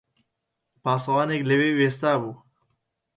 پاسەوانێک 0.83 1.41
لەوێ 1.49 1.69
وێستابوو 1.79 2.35